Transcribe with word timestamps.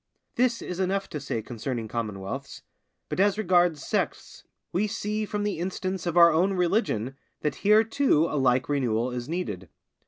This 0.33 0.63
is 0.63 0.79
enough 0.79 1.09
to 1.09 1.19
say 1.19 1.43
concerning 1.43 1.87
commonwealths, 1.87 2.63
but 3.07 3.19
as 3.19 3.37
regards 3.37 3.85
sects, 3.85 4.43
we 4.71 4.87
see 4.87 5.25
from 5.27 5.43
the 5.43 5.59
instance 5.59 6.07
of 6.07 6.17
our 6.17 6.31
own 6.31 6.53
religion 6.53 7.15
that 7.41 7.57
here 7.61 7.83
too 7.83 8.25
a 8.25 8.33
like 8.35 8.67
renewal 8.67 9.11
is 9.11 9.29
needed. 9.29 9.69